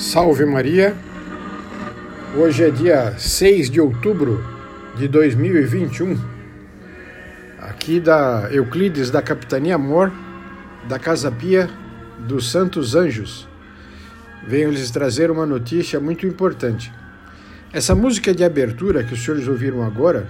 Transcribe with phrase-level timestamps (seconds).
[0.00, 0.96] Salve Maria!
[2.34, 4.42] Hoje é dia 6 de outubro
[4.96, 6.18] de 2021,
[7.60, 10.10] aqui da Euclides da Capitania Amor,
[10.88, 11.68] da Casa Pia
[12.18, 13.46] dos Santos Anjos.
[14.48, 16.90] Venho lhes trazer uma notícia muito importante.
[17.70, 20.26] Essa música de abertura que os senhores ouviram agora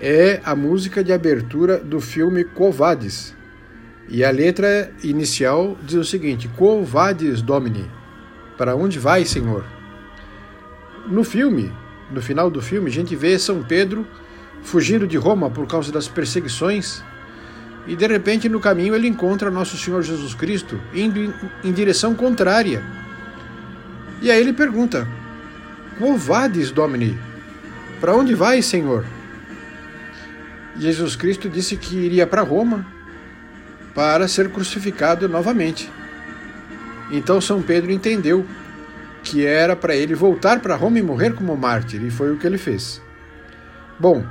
[0.00, 3.34] é a música de abertura do filme Covades.
[4.08, 7.84] E a letra inicial diz o seguinte: Covades Domini
[8.56, 9.64] para onde vai, Senhor?
[11.06, 11.72] No filme,
[12.10, 14.06] no final do filme, a gente vê São Pedro
[14.62, 17.02] fugindo de Roma por causa das perseguições
[17.86, 21.32] e de repente no caminho ele encontra nosso Senhor Jesus Cristo indo
[21.62, 22.82] em direção contrária.
[24.20, 25.06] E aí ele pergunta:
[25.98, 27.18] Quo vades, Domini?
[28.00, 29.04] Para onde vai, Senhor?
[30.78, 32.86] Jesus Cristo disse que iria para Roma
[33.94, 35.90] para ser crucificado novamente.
[37.10, 38.46] Então São Pedro entendeu
[39.22, 42.46] que era para ele voltar para Roma e morrer como mártir, e foi o que
[42.46, 43.02] ele fez.
[43.98, 44.24] Bom,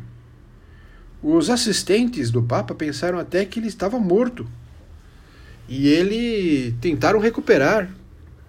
[1.23, 4.47] Os assistentes do Papa pensaram até que ele estava morto.
[5.69, 7.91] E ele tentaram recuperar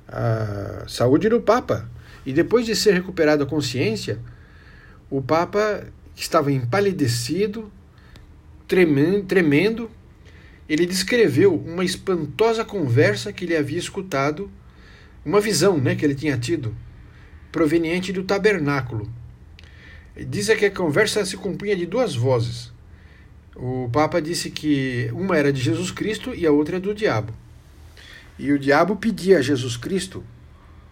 [0.08, 1.90] a saúde do Papa.
[2.26, 4.20] E depois de ser recuperada a consciência,
[5.10, 5.84] o Papa
[6.16, 7.72] estava empalidecido,
[8.68, 9.90] tremendo,
[10.68, 14.50] ele descreveu uma espantosa conversa que ele havia escutado,
[15.24, 16.76] uma visão né, que ele tinha tido,
[17.52, 19.10] proveniente do tabernáculo.
[20.28, 22.74] Diz que a conversa se compunha de duas vozes.
[23.56, 27.34] O Papa disse que uma era de Jesus Cristo e a outra é do diabo.
[28.38, 30.24] E o diabo pedia a Jesus Cristo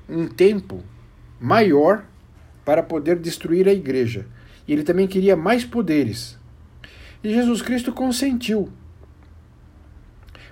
[0.08, 0.84] um tempo
[1.40, 2.06] maior
[2.64, 4.26] para poder destruir a igreja.
[4.68, 6.38] E ele também queria mais poderes
[7.24, 8.70] e Jesus Cristo consentiu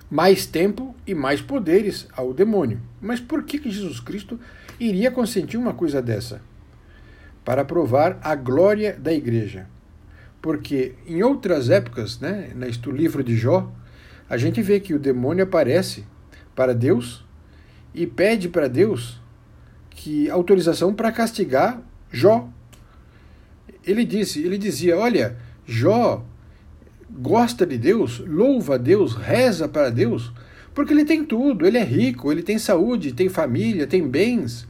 [0.10, 2.80] mais tempo e mais poderes ao demônio.
[3.02, 4.40] Mas por que, que Jesus Cristo
[4.80, 6.42] iria consentir uma coisa dessa?
[7.44, 9.68] Para provar a glória da igreja.
[10.42, 13.72] Porque em outras épocas, né, no livro de Jó,
[14.30, 16.06] a gente vê que o demônio aparece
[16.56, 17.26] para Deus
[17.94, 19.22] e pede para Deus
[19.90, 21.82] que autorização para castigar
[22.12, 22.50] Jó.
[23.86, 26.26] Ele disse, ele dizia, olha, Jó
[27.20, 30.32] gosta de Deus, louva a Deus, reza para Deus,
[30.74, 34.68] porque ele tem tudo, ele é rico, ele tem saúde, tem família, tem bens.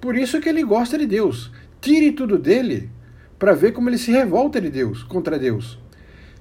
[0.00, 1.50] Por isso que ele gosta de Deus.
[1.80, 2.90] Tire tudo dele
[3.38, 5.78] para ver como ele se revolta de Deus, contra Deus.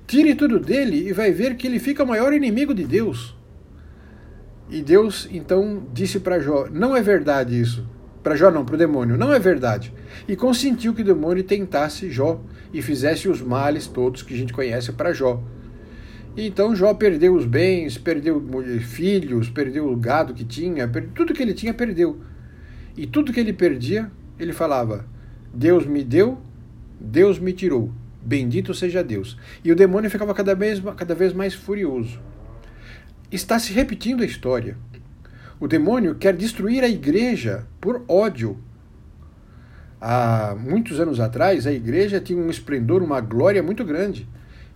[0.07, 3.36] Tire tudo dele e vai ver que ele fica o maior inimigo de Deus.
[4.69, 7.88] E Deus então disse para Jó: Não é verdade isso.
[8.25, 9.16] Para Jó não, para o demônio.
[9.19, 9.94] Não é verdade.
[10.27, 12.42] E consentiu que o demônio tentasse Jó
[12.74, 15.44] e fizesse os males todos que a gente conhece para Jó.
[16.36, 18.44] E então Jó perdeu os bens, perdeu
[18.81, 22.19] filhos, perdeu o gado que tinha, tudo que ele tinha perdeu.
[22.98, 25.06] E tudo que ele perdia, ele falava:
[25.54, 26.39] Deus me deu,
[27.00, 27.92] Deus me tirou.
[28.24, 29.38] Bendito seja Deus.
[29.63, 32.19] E o demônio ficava cada vez, cada vez mais furioso.
[33.31, 34.75] Está se repetindo a história.
[35.60, 38.60] O demônio quer destruir a igreja por ódio.
[40.02, 44.28] Há muitos anos atrás, a igreja tinha um esplendor, uma glória muito grande.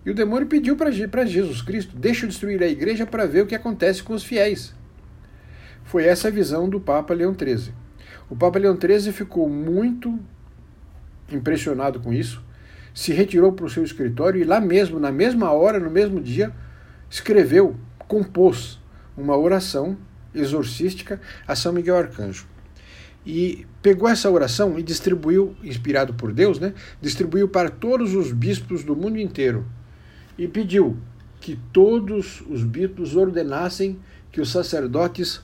[0.06, 3.46] E o demônio pediu para Jesus Cristo: deixa eu destruir a igreja para ver o
[3.46, 4.74] que acontece com os fiéis.
[5.84, 7.74] foi essa a visão do Papa Leão XIII.
[8.30, 10.18] O Papa Leão XIII ficou muito
[11.32, 12.44] impressionado com isso,
[12.94, 16.54] se retirou para o seu escritório e lá mesmo, na mesma hora, no mesmo dia,
[17.10, 17.76] escreveu,
[18.08, 18.80] compôs
[19.18, 19.98] uma oração
[20.34, 22.46] exorcística a São Miguel Arcanjo.
[23.26, 26.74] E pegou essa oração e distribuiu, inspirado por Deus, né?
[27.02, 29.66] Distribuiu para todos os bispos do mundo inteiro.
[30.38, 30.98] E pediu
[31.40, 34.00] que todos os bispos ordenassem
[34.32, 35.42] que os sacerdotes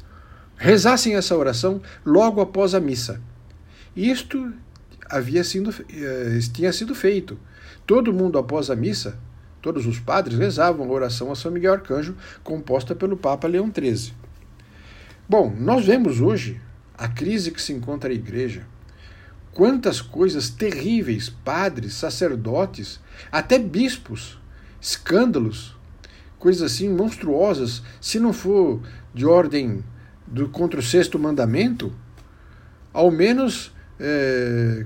[0.57, 3.21] rezassem essa oração logo após a missa.
[3.95, 4.53] Isto
[5.09, 7.37] havia sido, eh, tinha sido feito.
[7.85, 9.17] Todo mundo após a missa,
[9.61, 14.24] todos os padres rezavam a oração a São Miguel Arcanjo, composta pelo Papa Leão XIII.
[15.27, 16.61] Bom, nós vemos hoje
[16.95, 18.67] a crise que se encontra a igreja.
[19.51, 22.99] Quantas coisas terríveis, padres, sacerdotes,
[23.31, 24.37] até bispos,
[24.79, 25.75] escândalos,
[26.37, 28.81] coisas assim monstruosas, se não for
[29.15, 29.83] de ordem
[30.27, 31.91] do contra o sexto mandamento,
[32.93, 34.85] ao menos é,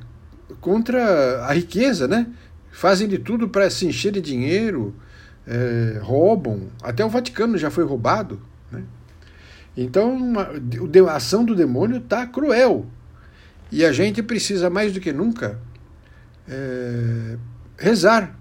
[0.62, 2.28] contra a riqueza, né?
[2.72, 4.96] Fazem de tudo para se encher de dinheiro,
[5.46, 6.70] é, roubam.
[6.82, 8.42] Até o Vaticano já foi roubado.
[8.72, 8.84] Né?
[9.82, 10.50] Então, uma,
[11.10, 12.86] a ação do demônio está cruel.
[13.72, 15.60] E a gente precisa mais do que nunca
[16.48, 17.38] é,
[17.78, 18.38] rezar.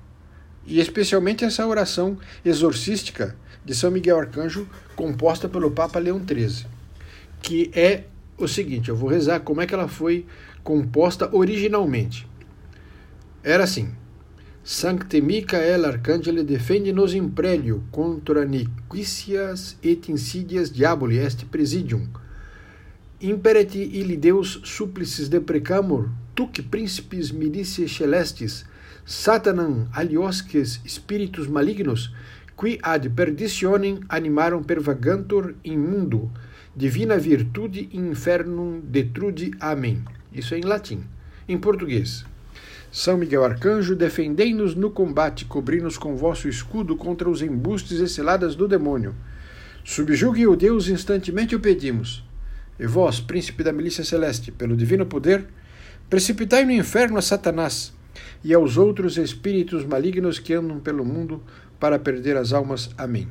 [0.67, 6.79] E especialmente essa oração exorcística de São Miguel Arcanjo, composta pelo Papa Leão XIII
[7.43, 8.05] que é
[8.37, 10.27] o seguinte: eu vou rezar como é que ela foi
[10.63, 12.27] composta originalmente.
[13.43, 13.91] Era assim:
[14.71, 22.03] Sancte Micael Arcangelo defende-nos in prelio contra niquicias et insidias diaboli est presidium.
[23.19, 28.67] Imperet ili Deus supplicis deprecamur, tuc principis militiae celestis,
[29.07, 32.11] satanam aliosques spiritus malignos,
[32.55, 36.29] qui ad perditionem animarum pervagantur in mundo,
[36.77, 39.51] Divina virtude infernum detrude.
[39.61, 40.05] Amém.
[40.31, 41.01] Isso é em latim.
[41.49, 42.27] Em português.
[42.91, 48.55] São Miguel Arcanjo, defendei-nos no combate, cobri-nos com vosso escudo contra os embustes e ciladas
[48.55, 49.15] do demônio.
[49.85, 52.25] Subjugue o Deus instantemente o pedimos.
[52.79, 55.47] E vós, príncipe da milícia celeste, pelo divino poder,
[56.09, 57.93] precipitai no inferno a Satanás
[58.43, 61.43] e aos outros espíritos malignos que andam pelo mundo
[61.79, 62.91] para perder as almas.
[62.97, 63.29] Amém.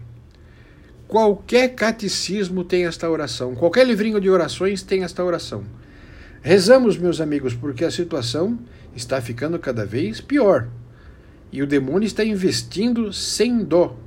[1.08, 5.64] Qualquer catecismo tem esta oração, qualquer livrinho de orações tem esta oração.
[6.48, 8.58] Rezamos, meus amigos, porque a situação
[8.96, 10.70] está ficando cada vez pior.
[11.52, 13.98] E o demônio está investindo sem dó.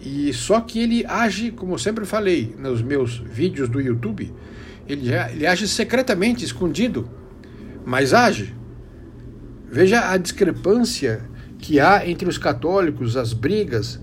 [0.00, 4.32] E só que ele age, como sempre falei nos meus vídeos do YouTube,
[4.88, 7.06] ele, ele age secretamente, escondido,
[7.84, 8.54] mas age.
[9.70, 11.20] Veja a discrepância
[11.58, 14.00] que há entre os católicos, as brigas,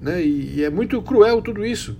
[0.00, 0.22] né?
[0.24, 1.96] E, e é muito cruel tudo isso.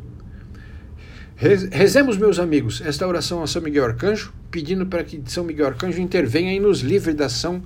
[1.40, 6.00] Rezemos, meus amigos, esta oração a São Miguel Arcanjo, pedindo para que São Miguel Arcanjo
[6.00, 7.62] intervenha e nos livre da ação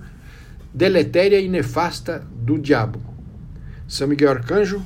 [0.75, 3.01] deletéria e nefasta do diabo.
[3.89, 4.83] São Miguel Arcanjo,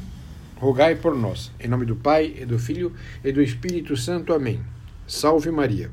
[0.54, 1.50] rogai por nós.
[1.58, 2.92] Em nome do Pai, e do Filho,
[3.24, 4.32] e do Espírito Santo.
[4.32, 4.60] Amém.
[5.04, 5.90] Salve Maria.